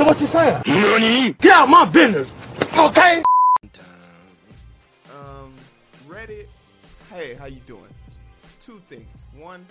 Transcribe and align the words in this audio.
So 0.00 0.06
what 0.06 0.18
you 0.18 0.26
saying? 0.26 0.62
Get 0.64 1.52
out 1.52 1.68
my 1.68 1.84
business, 1.84 2.32
okay? 2.74 3.22
Um, 5.14 5.54
Reddit. 6.08 6.46
Hey, 7.10 7.34
how 7.34 7.44
you 7.44 7.60
doing? 7.66 7.90
Two 8.62 8.80
things. 8.88 9.26
One, 9.36 9.66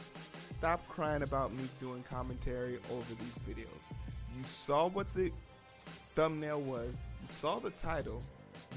stop 0.46 0.88
crying 0.88 1.24
about 1.24 1.52
me 1.52 1.64
doing 1.80 2.04
commentary 2.08 2.78
over 2.92 3.16
these 3.16 3.40
videos. 3.50 3.90
You 4.38 4.44
saw 4.46 4.88
what 4.88 5.12
the 5.16 5.32
thumbnail 6.14 6.62
was. 6.62 7.08
You 7.24 7.28
saw 7.28 7.58
the 7.58 7.72
title. 7.72 8.22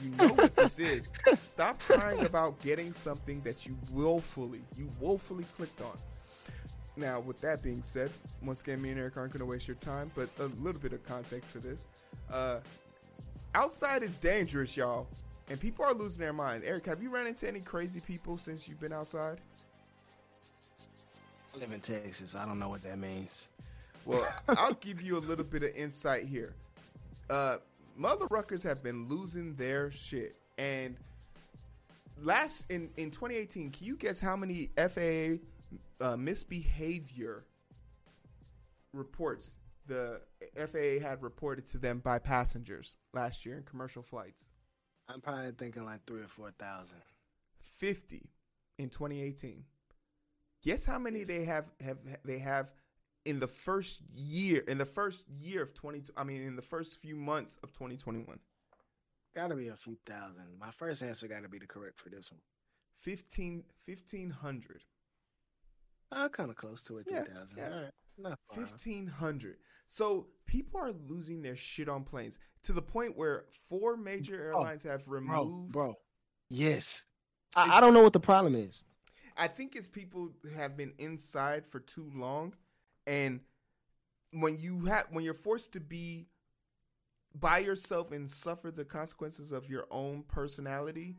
You 0.02 0.08
know 0.12 0.28
what 0.28 0.56
this 0.56 0.78
is. 0.78 1.12
Stop 1.36 1.78
crying 1.80 2.24
about 2.24 2.58
getting 2.62 2.94
something 2.94 3.42
that 3.42 3.66
you 3.66 3.76
willfully, 3.92 4.62
you 4.78 4.88
woefully 4.98 5.44
clicked 5.54 5.82
on. 5.82 5.98
Now, 6.96 7.20
with 7.20 7.40
that 7.40 7.62
being 7.62 7.82
said, 7.82 8.10
once 8.42 8.60
again, 8.60 8.82
me 8.82 8.90
and 8.90 8.98
Eric 8.98 9.16
aren't 9.16 9.32
going 9.32 9.40
to 9.40 9.46
waste 9.46 9.66
your 9.66 9.76
time, 9.76 10.10
but 10.14 10.28
a 10.40 10.46
little 10.62 10.80
bit 10.80 10.92
of 10.92 11.02
context 11.04 11.52
for 11.52 11.58
this. 11.58 11.86
Uh, 12.30 12.58
outside 13.54 14.02
is 14.02 14.18
dangerous, 14.18 14.76
y'all, 14.76 15.06
and 15.48 15.58
people 15.58 15.84
are 15.84 15.94
losing 15.94 16.20
their 16.20 16.34
mind. 16.34 16.62
Eric, 16.66 16.86
have 16.86 17.02
you 17.02 17.08
run 17.08 17.26
into 17.26 17.48
any 17.48 17.60
crazy 17.60 18.00
people 18.00 18.36
since 18.36 18.68
you've 18.68 18.80
been 18.80 18.92
outside? 18.92 19.38
I 21.54 21.58
live 21.58 21.72
in 21.72 21.80
Texas. 21.80 22.34
I 22.34 22.44
don't 22.44 22.58
know 22.58 22.68
what 22.68 22.82
that 22.82 22.98
means. 22.98 23.46
Well, 24.04 24.26
I'll 24.48 24.74
give 24.74 25.00
you 25.02 25.16
a 25.16 25.20
little 25.20 25.44
bit 25.44 25.62
of 25.62 25.74
insight 25.74 26.24
here. 26.24 26.54
Uh, 27.30 27.56
mother 27.96 28.26
ruckers 28.26 28.62
have 28.64 28.82
been 28.82 29.08
losing 29.08 29.54
their 29.54 29.90
shit, 29.90 30.36
and 30.58 30.96
last 32.22 32.70
in 32.70 32.90
in 32.96 33.10
2018, 33.10 33.70
can 33.70 33.86
you 33.86 33.96
guess 33.96 34.20
how 34.20 34.36
many 34.36 34.70
FAA 34.76 35.38
uh, 36.00 36.16
misbehavior 36.16 37.44
reports 38.92 39.58
the 39.86 40.20
FAA 40.56 41.06
had 41.06 41.22
reported 41.22 41.66
to 41.68 41.78
them 41.78 41.98
by 41.98 42.18
passengers 42.18 42.96
last 43.12 43.44
year 43.44 43.56
in 43.56 43.62
commercial 43.64 44.02
flights? 44.02 44.46
I'm 45.08 45.20
probably 45.20 45.52
thinking 45.52 45.84
like 45.84 46.04
three 46.06 46.22
or 46.22 46.28
four 46.28 46.50
thousand. 46.58 46.98
50 47.58 48.22
in 48.78 48.88
2018. 48.88 49.64
Guess 50.62 50.86
how 50.86 50.98
many 50.98 51.24
they 51.24 51.44
have 51.44 51.66
have 51.80 51.98
they 52.24 52.38
have 52.38 52.70
in 53.24 53.40
the 53.40 53.46
first 53.46 54.02
year 54.14 54.62
in 54.68 54.78
the 54.78 54.86
first 54.86 55.28
year 55.28 55.62
of 55.62 55.74
20 55.74 56.02
I 56.16 56.24
mean 56.24 56.42
in 56.42 56.56
the 56.56 56.62
first 56.62 56.98
few 56.98 57.16
months 57.16 57.58
of 57.62 57.72
2021. 57.72 58.38
Gotta 59.34 59.54
be 59.54 59.68
a 59.68 59.76
few 59.76 59.96
thousand. 60.06 60.44
My 60.60 60.70
first 60.70 61.02
answer 61.02 61.26
gotta 61.26 61.48
be 61.48 61.58
the 61.58 61.66
correct 61.66 62.00
for 62.00 62.10
this 62.10 62.30
one. 62.30 62.40
15 63.00 63.64
1500. 63.84 64.82
Uh, 66.12 66.28
kind 66.28 66.50
of 66.50 66.56
close 66.56 66.82
to 66.82 66.98
it. 66.98 67.06
Yeah, 67.10 67.22
3,000. 67.24 67.56
yeah. 67.56 67.64
All 67.64 67.82
right. 67.82 67.90
Not 68.18 68.38
1500 68.54 69.56
So 69.86 70.26
people 70.46 70.78
are 70.78 70.92
losing 70.92 71.40
their 71.40 71.56
shit 71.56 71.88
on 71.88 72.04
planes 72.04 72.38
to 72.62 72.72
the 72.72 72.82
point 72.82 73.16
where 73.16 73.46
four 73.68 73.96
major 73.96 74.40
airlines 74.40 74.82
have 74.82 75.08
removed 75.08 75.72
bro. 75.72 75.94
Yes. 76.50 77.06
I, 77.56 77.78
I 77.78 77.80
don't 77.80 77.94
know 77.94 78.02
what 78.02 78.12
the 78.12 78.20
problem 78.20 78.54
is. 78.54 78.84
I 79.36 79.48
think 79.48 79.74
it's 79.74 79.88
people 79.88 80.30
have 80.54 80.76
been 80.76 80.92
inside 80.98 81.66
for 81.66 81.80
too 81.80 82.10
long, 82.14 82.54
and 83.06 83.40
when 84.30 84.58
you 84.58 84.84
have 84.86 85.06
when 85.10 85.24
you're 85.24 85.32
forced 85.34 85.72
to 85.72 85.80
be 85.80 86.26
by 87.34 87.58
yourself 87.58 88.12
and 88.12 88.30
suffer 88.30 88.70
the 88.70 88.84
consequences 88.84 89.52
of 89.52 89.70
your 89.70 89.86
own 89.90 90.24
personality, 90.28 91.16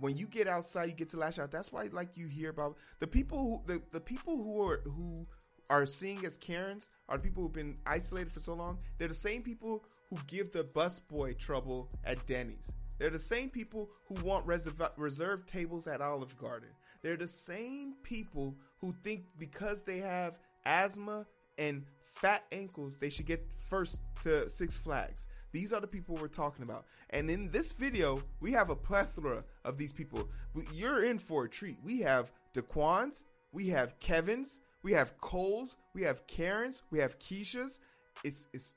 when 0.00 0.16
you 0.16 0.26
get 0.26 0.48
outside, 0.48 0.86
you 0.86 0.94
get 0.94 1.10
to 1.10 1.16
lash 1.16 1.38
out. 1.38 1.50
That's 1.50 1.72
why, 1.72 1.88
like 1.92 2.16
you 2.16 2.26
hear 2.26 2.50
about 2.50 2.76
the 2.98 3.06
people 3.06 3.38
who 3.38 3.62
the, 3.72 3.82
the 3.90 4.00
people 4.00 4.36
who 4.36 4.62
are 4.62 4.80
who 4.84 5.24
are 5.68 5.86
seeing 5.86 6.24
as 6.26 6.36
Karens 6.36 6.88
are 7.08 7.16
the 7.16 7.22
people 7.22 7.44
who've 7.44 7.52
been 7.52 7.78
isolated 7.86 8.32
for 8.32 8.40
so 8.40 8.54
long. 8.54 8.78
They're 8.98 9.08
the 9.08 9.14
same 9.14 9.42
people 9.42 9.84
who 10.08 10.18
give 10.26 10.50
the 10.52 10.64
busboy 10.64 11.38
trouble 11.38 11.90
at 12.04 12.26
Denny's. 12.26 12.70
They're 12.98 13.10
the 13.10 13.18
same 13.18 13.48
people 13.48 13.88
who 14.06 14.14
want 14.24 14.46
reserve, 14.46 14.82
reserved 14.96 15.48
tables 15.48 15.86
at 15.86 16.00
Olive 16.02 16.36
Garden. 16.36 16.68
They're 17.02 17.16
the 17.16 17.28
same 17.28 17.94
people 18.02 18.56
who 18.78 18.92
think 19.04 19.24
because 19.38 19.84
they 19.84 19.98
have 19.98 20.38
asthma 20.66 21.26
and 21.56 21.84
fat 22.04 22.44
ankles, 22.52 22.98
they 22.98 23.08
should 23.08 23.26
get 23.26 23.42
first 23.68 24.00
to 24.22 24.50
Six 24.50 24.76
Flags. 24.76 25.28
These 25.52 25.72
are 25.72 25.80
the 25.80 25.86
people 25.86 26.16
we're 26.20 26.28
talking 26.28 26.64
about. 26.64 26.86
And 27.10 27.30
in 27.30 27.50
this 27.50 27.72
video, 27.72 28.22
we 28.40 28.52
have 28.52 28.70
a 28.70 28.76
plethora 28.76 29.42
of 29.64 29.78
these 29.78 29.92
people. 29.92 30.28
You're 30.72 31.04
in 31.04 31.18
for 31.18 31.44
a 31.44 31.48
treat. 31.48 31.78
We 31.82 32.00
have 32.00 32.30
Daquans, 32.54 33.24
we 33.52 33.68
have 33.68 33.98
Kevins, 34.00 34.60
we 34.82 34.92
have 34.92 35.18
Coles, 35.18 35.76
we 35.94 36.02
have 36.02 36.26
Karens, 36.26 36.82
we 36.90 36.98
have 36.98 37.18
Keishas. 37.18 37.78
It's 38.24 38.48
it's 38.52 38.76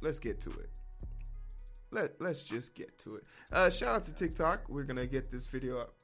let's 0.00 0.18
get 0.18 0.40
to 0.40 0.50
it. 0.50 0.70
Let 1.90 2.20
let's 2.20 2.42
just 2.42 2.74
get 2.74 2.98
to 2.98 3.16
it. 3.16 3.24
Uh 3.52 3.70
shout 3.70 3.94
out 3.94 4.04
to 4.04 4.14
TikTok. 4.14 4.68
We're 4.68 4.84
gonna 4.84 5.06
get 5.06 5.30
this 5.30 5.46
video 5.46 5.80
up. 5.80 5.94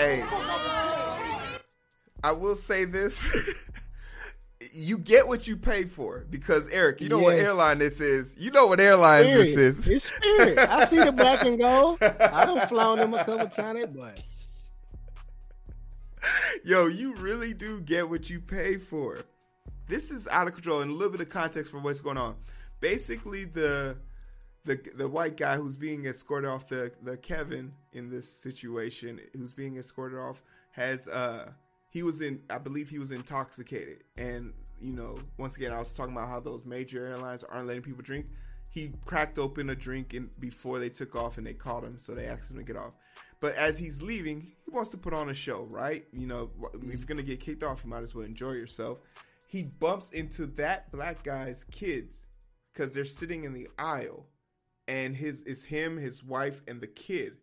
Hey, 0.00 0.24
I 2.24 2.32
will 2.32 2.54
say 2.54 2.86
this. 2.86 3.28
you 4.72 4.96
get 4.96 5.28
what 5.28 5.46
you 5.46 5.58
pay 5.58 5.84
for 5.84 6.24
because 6.30 6.70
Eric, 6.70 7.02
you 7.02 7.10
know 7.10 7.18
what 7.18 7.34
airline 7.34 7.80
this 7.80 8.00
is. 8.00 8.34
You 8.38 8.50
know 8.50 8.66
what 8.66 8.80
airline 8.80 9.24
this 9.24 9.54
is. 9.54 9.86
It's 9.86 10.04
spirit. 10.06 10.58
I 10.58 10.86
see 10.86 10.96
the 10.96 11.12
black 11.12 11.44
and 11.44 11.58
gold. 11.58 11.98
I 12.02 12.46
done 12.46 12.66
flown 12.66 12.96
them 12.96 13.12
a 13.12 13.22
couple 13.22 13.48
times, 13.48 13.94
but 13.94 14.24
Yo, 16.64 16.86
you 16.86 17.12
really 17.16 17.52
do 17.52 17.82
get 17.82 18.08
what 18.08 18.30
you 18.30 18.40
pay 18.40 18.78
for. 18.78 19.18
This 19.86 20.10
is 20.10 20.26
out 20.28 20.46
of 20.48 20.54
control 20.54 20.80
and 20.80 20.90
a 20.90 20.94
little 20.94 21.12
bit 21.12 21.20
of 21.20 21.28
context 21.28 21.70
for 21.70 21.78
what's 21.78 22.00
going 22.00 22.16
on. 22.16 22.36
Basically, 22.80 23.44
the 23.44 23.98
the 24.64 24.80
the 24.94 25.08
white 25.08 25.36
guy 25.36 25.56
who's 25.56 25.76
being 25.76 26.04
escorted 26.06 26.48
off 26.48 26.68
the 26.68 26.92
the 27.02 27.16
Kevin 27.16 27.72
in 27.92 28.10
this 28.10 28.30
situation, 28.30 29.20
who's 29.36 29.52
being 29.52 29.76
escorted 29.76 30.18
off, 30.18 30.42
has 30.72 31.08
uh 31.08 31.52
he 31.88 32.02
was 32.02 32.20
in 32.20 32.42
I 32.50 32.58
believe 32.58 32.88
he 32.88 32.98
was 32.98 33.10
intoxicated, 33.10 34.04
and 34.16 34.52
you 34.80 34.94
know 34.94 35.18
once 35.38 35.56
again 35.56 35.72
I 35.72 35.78
was 35.78 35.94
talking 35.94 36.14
about 36.14 36.28
how 36.28 36.40
those 36.40 36.66
major 36.66 37.06
airlines 37.06 37.44
aren't 37.44 37.66
letting 37.66 37.82
people 37.82 38.02
drink. 38.02 38.26
He 38.70 38.92
cracked 39.04 39.38
open 39.38 39.68
a 39.70 39.74
drink 39.74 40.14
in, 40.14 40.30
before 40.38 40.78
they 40.78 40.90
took 40.90 41.16
off, 41.16 41.38
and 41.38 41.46
they 41.46 41.54
caught 41.54 41.82
him, 41.82 41.98
so 41.98 42.14
they 42.14 42.26
asked 42.26 42.52
him 42.52 42.56
to 42.58 42.62
get 42.62 42.76
off. 42.76 42.94
But 43.40 43.54
as 43.54 43.78
he's 43.80 44.00
leaving, 44.00 44.52
he 44.64 44.70
wants 44.70 44.90
to 44.90 44.96
put 44.96 45.12
on 45.12 45.28
a 45.30 45.34
show, 45.34 45.66
right? 45.70 46.04
You 46.12 46.26
know, 46.28 46.50
if 46.74 46.98
you're 46.98 47.06
gonna 47.06 47.22
get 47.22 47.40
kicked 47.40 47.64
off, 47.64 47.82
you 47.82 47.90
might 47.90 48.02
as 48.02 48.14
well 48.14 48.24
enjoy 48.24 48.52
yourself. 48.52 49.00
He 49.46 49.64
bumps 49.64 50.10
into 50.10 50.46
that 50.46 50.92
black 50.92 51.24
guy's 51.24 51.64
kids 51.64 52.26
because 52.72 52.94
they're 52.94 53.04
sitting 53.04 53.42
in 53.42 53.52
the 53.52 53.68
aisle, 53.78 54.26
and 54.90 55.16
his 55.16 55.44
it's 55.44 55.64
him, 55.66 55.96
his 55.96 56.24
wife, 56.24 56.62
and 56.66 56.80
the 56.80 56.88
kid. 56.88 57.34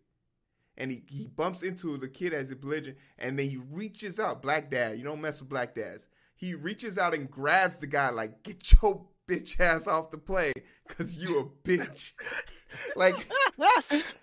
And 0.76 0.92
he, 0.92 1.02
he 1.08 1.26
bumps 1.26 1.62
into 1.62 1.96
the 1.96 2.06
kid 2.06 2.34
as 2.34 2.50
a 2.50 2.56
belligerent, 2.56 2.98
and 3.18 3.38
then 3.38 3.48
he 3.48 3.56
reaches 3.56 4.20
out, 4.20 4.42
black 4.42 4.70
dad. 4.70 4.98
You 4.98 5.04
don't 5.04 5.20
mess 5.20 5.40
with 5.40 5.48
black 5.48 5.74
dads. 5.74 6.08
He 6.36 6.54
reaches 6.54 6.98
out 6.98 7.14
and 7.14 7.28
grabs 7.28 7.78
the 7.78 7.86
guy 7.86 8.10
like, 8.10 8.42
"Get 8.42 8.70
your 8.72 9.06
bitch 9.26 9.58
ass 9.58 9.88
off 9.88 10.10
the 10.10 10.18
plane, 10.18 10.52
cause 10.88 11.16
you 11.16 11.38
a 11.40 11.68
bitch." 11.68 12.12
like, 12.96 13.16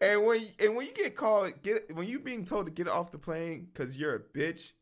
and 0.00 0.24
when 0.24 0.42
and 0.58 0.74
when 0.74 0.86
you 0.86 0.94
get 0.94 1.14
called, 1.14 1.52
get 1.62 1.94
when 1.94 2.08
you 2.08 2.18
being 2.18 2.46
told 2.46 2.66
to 2.66 2.72
get 2.72 2.88
off 2.88 3.12
the 3.12 3.18
plane 3.18 3.68
because 3.70 3.98
you're 3.98 4.14
a 4.16 4.38
bitch, 4.38 4.72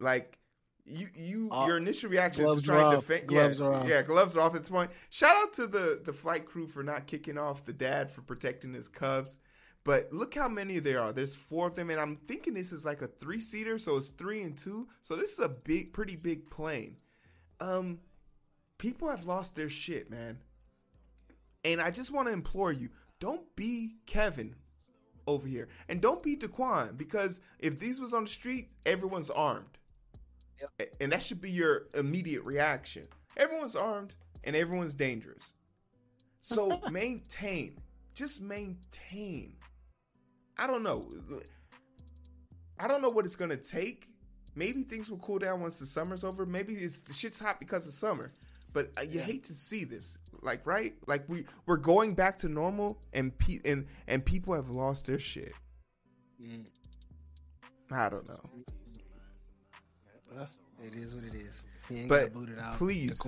like 0.00 0.38
you 0.84 1.08
you 1.14 1.48
Uh, 1.50 1.66
your 1.66 1.76
initial 1.76 2.10
reaction 2.10 2.42
is 2.44 2.48
to 2.48 2.52
gloves 2.52 2.64
try 2.66 2.76
are 2.76 2.78
and 2.88 2.96
off. 2.98 3.06
defend. 3.06 3.26
Gloves 3.28 3.60
yeah, 3.60 3.66
are 3.66 3.72
off. 3.74 3.88
yeah, 3.88 4.02
gloves 4.02 4.36
are 4.36 4.40
off 4.40 4.54
at 4.54 4.62
this 4.62 4.70
point. 4.70 4.90
Shout 5.10 5.36
out 5.36 5.52
to 5.54 5.66
the 5.66 6.00
the 6.04 6.12
flight 6.12 6.44
crew 6.46 6.66
for 6.66 6.82
not 6.82 7.06
kicking 7.06 7.38
off 7.38 7.64
the 7.64 7.72
dad 7.72 8.10
for 8.10 8.22
protecting 8.22 8.72
his 8.74 8.88
cubs. 8.88 9.38
But 9.84 10.12
look 10.12 10.34
how 10.34 10.48
many 10.48 10.78
there 10.78 11.00
are. 11.00 11.12
There's 11.12 11.34
four 11.34 11.66
of 11.66 11.74
them, 11.74 11.90
and 11.90 12.00
I'm 12.00 12.16
thinking 12.28 12.54
this 12.54 12.72
is 12.72 12.84
like 12.84 13.02
a 13.02 13.08
three 13.08 13.40
seater, 13.40 13.78
so 13.80 13.96
it's 13.96 14.10
three 14.10 14.42
and 14.42 14.56
two. 14.56 14.88
So 15.02 15.16
this 15.16 15.32
is 15.32 15.38
a 15.40 15.48
big, 15.48 15.92
pretty 15.92 16.14
big 16.14 16.50
plane. 16.50 16.98
Um, 17.58 17.98
people 18.78 19.08
have 19.08 19.24
lost 19.26 19.56
their 19.56 19.68
shit, 19.68 20.08
man. 20.08 20.38
And 21.64 21.80
I 21.80 21.90
just 21.90 22.12
want 22.12 22.28
to 22.28 22.32
implore 22.32 22.72
you: 22.72 22.90
don't 23.18 23.54
be 23.56 23.96
Kevin 24.06 24.54
over 25.26 25.46
here, 25.48 25.68
and 25.88 26.00
don't 26.00 26.22
be 26.22 26.36
Daquan, 26.36 26.96
because 26.96 27.40
if 27.58 27.78
these 27.78 28.00
was 28.00 28.12
on 28.12 28.24
the 28.24 28.30
street, 28.30 28.70
everyone's 28.86 29.30
armed, 29.30 29.78
And 31.00 31.12
that 31.12 31.22
should 31.22 31.40
be 31.40 31.50
your 31.50 31.84
immediate 31.94 32.42
reaction. 32.44 33.08
Everyone's 33.36 33.76
armed. 33.76 34.14
and 34.44 34.56
everyone's 34.56 34.94
dangerous. 34.94 35.52
So 36.40 36.80
maintain, 36.90 37.78
just 38.14 38.42
maintain. 38.42 39.54
I 40.58 40.66
don't 40.66 40.82
know. 40.82 41.06
I 42.78 42.88
don't 42.88 43.02
know 43.02 43.10
what 43.10 43.24
it's 43.24 43.36
gonna 43.36 43.56
take. 43.56 44.08
Maybe 44.54 44.82
things 44.82 45.08
will 45.10 45.18
cool 45.18 45.38
down 45.38 45.60
once 45.60 45.78
the 45.78 45.86
summer's 45.86 46.24
over. 46.24 46.44
Maybe 46.44 46.74
it's 46.74 47.00
the 47.00 47.12
shit's 47.12 47.40
hot 47.40 47.58
because 47.60 47.86
of 47.86 47.94
summer. 47.94 48.32
But 48.72 48.88
uh, 48.98 49.02
you 49.02 49.20
hate 49.20 49.44
to 49.44 49.54
see 49.54 49.84
this, 49.84 50.18
like 50.42 50.66
right? 50.66 50.94
Like 51.06 51.28
we 51.28 51.44
we're 51.66 51.76
going 51.76 52.14
back 52.14 52.38
to 52.38 52.48
normal, 52.48 52.98
and 53.12 53.36
pe- 53.38 53.60
and 53.64 53.86
and 54.06 54.24
people 54.24 54.54
have 54.54 54.70
lost 54.70 55.06
their 55.06 55.18
shit. 55.18 55.52
Mm. 56.42 56.64
I 57.90 58.08
don't 58.08 58.26
know. 58.28 58.40
Well, 60.34 60.48
it 60.84 60.94
is 60.94 61.14
what 61.14 61.24
it 61.24 61.34
is. 61.34 61.64
He 61.88 62.00
ain't 62.00 62.08
But 62.08 62.32
got 62.32 62.32
booted 62.34 62.58
out. 62.58 62.74
please. 62.76 63.20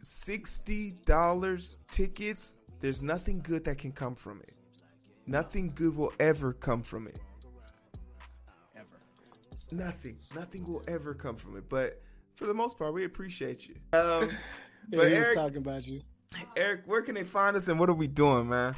Sixty 0.00 0.92
dollars 1.04 1.76
tickets. 1.90 2.54
There's 2.80 3.02
nothing 3.02 3.40
good 3.40 3.64
that 3.64 3.78
can 3.78 3.92
come 3.92 4.14
from 4.14 4.40
it. 4.42 4.56
Nothing 5.26 5.72
good 5.74 5.96
will 5.96 6.12
ever 6.20 6.52
come 6.52 6.82
from 6.82 7.08
it. 7.08 7.18
Ever. 8.76 8.86
Nothing. 9.72 10.16
Nothing 10.34 10.64
will 10.66 10.82
ever 10.86 11.14
come 11.14 11.36
from 11.36 11.56
it. 11.56 11.68
But 11.68 12.00
for 12.34 12.46
the 12.46 12.54
most 12.54 12.78
part, 12.78 12.92
we 12.94 13.04
appreciate 13.04 13.66
you. 13.66 13.74
Um, 13.92 14.30
Yeah, 14.88 14.98
but 14.98 15.08
he 15.08 15.18
was 15.18 15.26
Eric, 15.26 15.34
talking 15.36 15.56
about 15.56 15.86
you. 15.86 16.02
Eric, 16.56 16.82
where 16.86 17.02
can 17.02 17.14
they 17.16 17.24
find 17.24 17.56
us 17.56 17.66
and 17.66 17.80
what 17.80 17.88
are 17.88 17.94
we 17.94 18.06
doing, 18.06 18.48
man? 18.48 18.76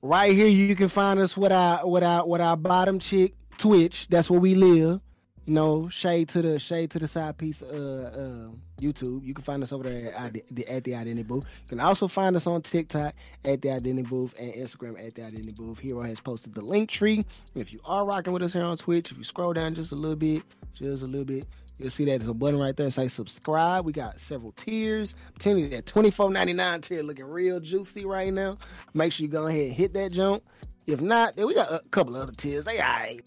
Right 0.00 0.32
here, 0.32 0.46
you 0.46 0.74
can 0.76 0.88
find 0.88 1.18
us 1.20 1.36
with 1.36 1.52
our 1.52 1.86
with 1.86 2.02
our 2.04 2.26
with 2.26 2.40
our 2.40 2.56
bottom 2.56 2.98
chick 2.98 3.34
Twitch. 3.58 4.06
That's 4.08 4.30
where 4.30 4.40
we 4.40 4.54
live. 4.54 5.00
You 5.46 5.54
know, 5.54 5.88
shade 5.90 6.30
to 6.30 6.42
the 6.42 6.58
shade 6.58 6.90
to 6.92 6.98
the 6.98 7.08
side 7.08 7.36
piece. 7.36 7.62
Uh, 7.62 8.48
uh, 8.50 8.56
YouTube. 8.80 9.24
You 9.24 9.34
can 9.34 9.44
find 9.44 9.62
us 9.62 9.72
over 9.72 9.84
there 9.84 10.12
at 10.14 10.34
the, 10.50 10.68
at 10.68 10.84
the 10.84 10.94
Identity 10.94 11.22
Booth. 11.22 11.44
You 11.62 11.68
can 11.68 11.80
also 11.80 12.08
find 12.08 12.34
us 12.36 12.46
on 12.46 12.62
TikTok 12.62 13.14
at 13.44 13.62
the 13.62 13.70
Identity 13.70 14.08
Booth 14.08 14.34
and 14.38 14.52
Instagram 14.52 14.98
at 15.04 15.14
the 15.14 15.24
Identity 15.24 15.52
Booth. 15.52 15.80
Heero 15.80 16.06
has 16.06 16.20
posted 16.20 16.54
the 16.54 16.60
link 16.60 16.90
tree. 16.90 17.24
If 17.54 17.72
you 17.72 17.80
are 17.84 18.04
rocking 18.04 18.32
with 18.32 18.42
us 18.42 18.52
here 18.52 18.64
on 18.64 18.76
Twitch, 18.76 19.12
if 19.12 19.18
you 19.18 19.24
scroll 19.24 19.52
down 19.52 19.74
just 19.74 19.92
a 19.92 19.94
little 19.94 20.16
bit, 20.16 20.42
just 20.74 21.02
a 21.02 21.06
little 21.06 21.24
bit, 21.24 21.46
you'll 21.78 21.90
see 21.90 22.04
that 22.06 22.18
there's 22.18 22.28
a 22.28 22.34
button 22.34 22.58
right 22.58 22.76
there. 22.76 22.90
Say 22.90 23.08
subscribe. 23.08 23.84
We 23.84 23.92
got 23.92 24.20
several 24.20 24.52
tiers. 24.52 25.14
You 25.44 25.68
that 25.68 25.86
twenty 25.86 26.10
four 26.10 26.30
ninety 26.30 26.52
nine 26.52 26.80
tier 26.80 27.02
looking 27.02 27.26
real 27.26 27.60
juicy 27.60 28.04
right 28.04 28.32
now. 28.32 28.56
Make 28.92 29.12
sure 29.12 29.24
you 29.24 29.30
go 29.30 29.46
ahead 29.46 29.66
and 29.66 29.72
hit 29.72 29.94
that 29.94 30.12
jump. 30.12 30.42
If 30.86 31.00
not, 31.00 31.36
then 31.36 31.46
we 31.46 31.54
got 31.54 31.72
a 31.72 31.80
couple 31.90 32.16
of 32.16 32.22
other 32.22 32.32
tiers. 32.32 32.64
They 32.64 32.80
alright. 32.80 33.24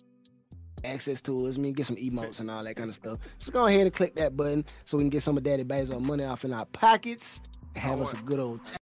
Access 0.88 1.22
to 1.24 1.48
us, 1.48 1.58
I 1.58 1.60
mean, 1.60 1.74
get 1.74 1.86
some 1.86 1.98
emotes 1.98 2.40
and 2.40 2.50
all 2.50 2.64
that 2.64 2.76
kind 2.76 2.90
of 2.90 2.96
stuff. 2.96 3.20
Just 3.40 3.52
go 3.52 3.66
ahead 3.66 3.82
and 3.82 3.94
click 3.94 4.16
that 4.16 4.38
button 4.38 4.64
so 4.86 4.98
we 4.98 5.04
can 5.04 5.10
get 5.10 5.22
some 5.22 5.36
of 5.36 5.44
Daddy 5.44 5.66
Bezos 5.66 6.00
money 6.02 6.24
off 6.24 6.46
in 6.46 6.54
our 6.54 6.66
pockets 6.66 7.42
and 7.76 7.84
have 7.84 8.00
us 8.00 8.14
a 8.14 8.18
good 8.18 8.40
old 8.40 8.64
time. 8.66 8.78